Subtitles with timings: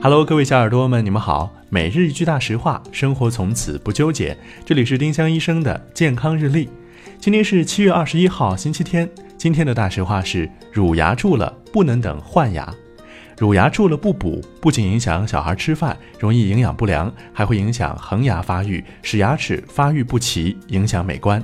[0.00, 1.52] Hello，各位小耳朵们，你们好。
[1.70, 4.38] 每日一句大实话，生活从此不纠结。
[4.64, 6.68] 这里是丁香医生的健康日历。
[7.18, 9.10] 今天是七月二十一号，星期天。
[9.36, 12.72] 今天的大实话是：乳牙蛀了不能等换牙。
[13.36, 21.42] 乳牙蛀了不补，不仅影响小孩吃饭，容易营养不良，还会影响恒牙发育，使牙齿发育不齐，影响美观。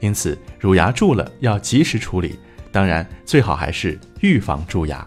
[0.00, 2.38] 因此，乳牙蛀了要及时处理。
[2.72, 5.06] 当然，最好还是预防蛀牙。